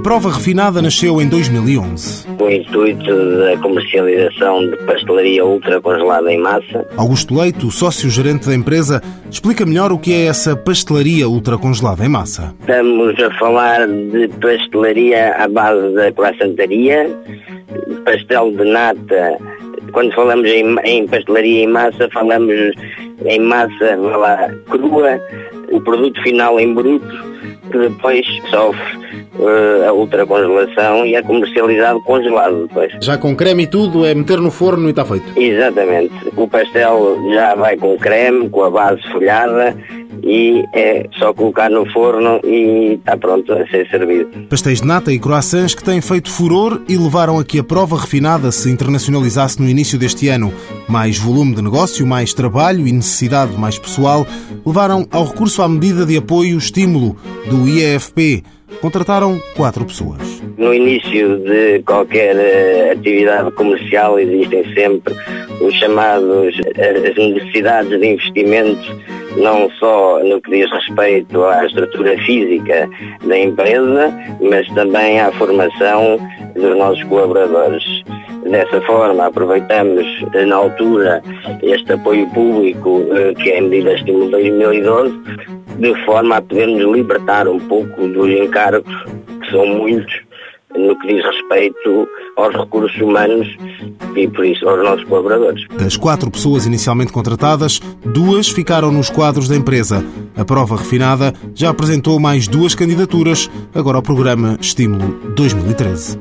A 0.00 0.02
prova 0.02 0.32
refinada 0.32 0.80
nasceu 0.80 1.20
em 1.20 1.28
2011. 1.28 2.26
O 2.40 2.48
intuito 2.48 3.38
da 3.38 3.54
comercialização 3.58 4.70
de 4.70 4.76
pastelaria 4.78 5.44
ultra 5.44 5.78
congelada 5.78 6.32
em 6.32 6.38
massa. 6.38 6.88
Augusto 6.96 7.38
Leito, 7.38 7.70
sócio-gerente 7.70 8.48
da 8.48 8.54
empresa, 8.54 9.02
explica 9.30 9.66
melhor 9.66 9.92
o 9.92 9.98
que 9.98 10.14
é 10.14 10.24
essa 10.24 10.56
pastelaria 10.56 11.28
ultra 11.28 11.58
congelada 11.58 12.02
em 12.02 12.08
massa. 12.08 12.54
Estamos 12.60 13.14
a 13.22 13.30
falar 13.38 13.86
de 13.86 14.26
pastelaria 14.40 15.34
à 15.36 15.46
base 15.46 15.94
da 15.94 16.10
croissantaria, 16.12 17.14
pastel 18.06 18.52
de 18.52 18.64
nata. 18.64 19.36
Quando 19.92 20.14
falamos 20.14 20.48
em, 20.48 20.76
em 20.82 21.06
pastelaria 21.08 21.64
em 21.64 21.68
massa, 21.68 22.08
falamos 22.10 22.72
em 23.26 23.38
massa 23.38 23.96
lá, 23.96 24.48
crua, 24.70 25.20
o 25.70 25.78
produto 25.82 26.22
final 26.22 26.58
em 26.58 26.72
bruto, 26.72 27.06
que 27.70 27.78
depois 27.78 28.26
sofre 28.50 29.10
uh, 29.40 29.88
a 29.88 29.92
ultracongelação 29.92 31.04
e 31.04 31.14
é 31.14 31.22
comercializado 31.22 32.00
congelado 32.02 32.66
depois. 32.66 32.92
Já 33.00 33.16
com 33.18 33.34
creme 33.34 33.64
e 33.64 33.66
tudo, 33.66 34.04
é 34.04 34.14
meter 34.14 34.38
no 34.38 34.50
forno 34.50 34.86
e 34.88 34.90
está 34.90 35.04
feito. 35.04 35.26
Exatamente. 35.36 36.12
O 36.36 36.46
pastel 36.46 37.16
já 37.32 37.54
vai 37.54 37.76
com 37.76 37.96
creme, 37.96 38.48
com 38.48 38.62
a 38.62 38.70
base 38.70 39.02
folhada 39.10 39.76
e 40.22 40.64
é 40.74 41.06
só 41.18 41.32
colocar 41.32 41.70
no 41.70 41.86
forno 41.92 42.40
e 42.44 42.94
está 42.94 43.16
pronto 43.16 43.52
a 43.52 43.66
ser 43.68 43.88
servido. 43.88 44.28
Pastéis 44.48 44.80
de 44.80 44.86
nata 44.86 45.12
e 45.12 45.18
croissants 45.18 45.74
que 45.74 45.84
têm 45.84 46.00
feito 46.00 46.30
furor 46.30 46.82
e 46.88 46.96
levaram 46.96 47.38
a 47.38 47.44
que 47.44 47.58
a 47.58 47.64
prova 47.64 47.98
refinada 47.98 48.50
se 48.52 48.70
internacionalizasse 48.70 49.60
no 49.60 49.68
início 49.68 49.98
deste 49.98 50.28
ano. 50.28 50.52
Mais 50.88 51.18
volume 51.18 51.54
de 51.54 51.62
negócio, 51.62 52.06
mais 52.06 52.34
trabalho 52.34 52.86
e 52.86 52.92
necessidade 52.92 53.56
mais 53.56 53.78
pessoal 53.78 54.26
levaram 54.64 55.06
ao 55.10 55.24
recurso 55.24 55.62
à 55.62 55.68
medida 55.68 56.04
de 56.04 56.16
apoio 56.16 56.58
estímulo 56.58 57.16
do 57.48 57.68
IEFP. 57.68 58.44
Contrataram 58.80 59.40
quatro 59.56 59.84
pessoas. 59.84 60.42
No 60.56 60.72
início 60.72 61.38
de 61.38 61.82
qualquer 61.82 62.36
uh, 62.36 62.92
atividade 62.92 63.50
comercial 63.52 64.18
existem 64.18 64.64
sempre 64.74 65.14
os 65.60 65.74
chamados 65.74 66.54
as 66.76 67.16
necessidades 67.16 67.98
de 68.00 68.06
investimento 68.06 68.96
não 69.36 69.70
só 69.72 70.22
no 70.24 70.40
que 70.40 70.50
diz 70.50 70.70
respeito 70.70 71.44
à 71.44 71.64
estrutura 71.64 72.16
física 72.24 72.88
da 73.24 73.38
empresa, 73.38 74.12
mas 74.40 74.66
também 74.68 75.20
à 75.20 75.30
formação 75.32 76.18
dos 76.54 76.76
nossos 76.76 77.02
colaboradores. 77.04 77.84
Dessa 78.50 78.80
forma, 78.82 79.26
aproveitamos 79.26 80.06
na 80.46 80.56
altura 80.56 81.22
este 81.62 81.92
apoio 81.92 82.26
público, 82.30 83.04
que 83.42 83.50
é 83.50 83.58
a 83.58 83.62
medida 83.62 83.94
estímulo 83.94 84.30
2012, 84.30 85.14
de 85.80 85.94
forma 86.04 86.36
a 86.36 86.42
podermos 86.42 86.94
libertar 86.94 87.48
um 87.48 87.58
pouco 87.58 88.06
dos 88.06 88.28
encargos, 88.28 88.94
que 89.40 89.50
são 89.50 89.66
muitos, 89.66 90.12
no 90.76 90.96
que 91.00 91.08
diz 91.08 91.24
respeito 91.24 92.06
aos 92.36 92.54
recursos 92.54 93.00
humanos 93.00 93.48
e, 94.14 94.28
por 94.28 94.44
isso, 94.44 94.68
aos 94.68 94.84
nossos 94.84 95.04
colaboradores. 95.04 95.66
Das 95.78 95.96
quatro 95.96 96.30
pessoas 96.30 96.66
inicialmente 96.66 97.12
contratadas, 97.12 97.80
duas 98.04 98.48
ficaram 98.48 98.92
nos 98.92 99.08
quadros 99.08 99.48
da 99.48 99.56
empresa. 99.56 100.04
A 100.36 100.44
prova 100.44 100.76
refinada 100.76 101.32
já 101.54 101.70
apresentou 101.70 102.20
mais 102.20 102.46
duas 102.46 102.74
candidaturas, 102.74 103.50
agora 103.74 103.96
ao 103.96 104.02
programa 104.02 104.58
Estímulo 104.60 105.18
2013. 105.34 106.18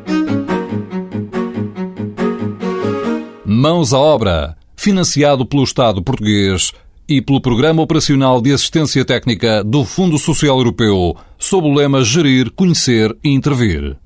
Mãos 3.46 3.94
à 3.94 4.00
obra, 4.00 4.56
financiado 4.78 5.46
pelo 5.46 5.64
Estado 5.64 6.02
português 6.02 6.72
e 7.10 7.22
pelo 7.22 7.42
Programa 7.42 7.82
Operacional 7.82 8.40
de 8.40 8.54
Assistência 8.54 9.04
Técnica 9.04 9.64
do 9.64 9.84
Fundo 9.84 10.20
Social 10.20 10.60
Europeu, 10.60 11.18
sob 11.40 11.68
o 11.68 11.74
lema 11.74 12.04
Gerir, 12.04 12.52
Conhecer 12.52 13.18
e 13.24 13.30
Intervir. 13.30 13.98